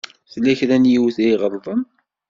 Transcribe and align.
Tella 0.31 0.53
kra 0.59 0.75
n 0.77 0.89
yiwet 0.91 1.17
i 1.19 1.25
iɣelḍen. 1.31 1.81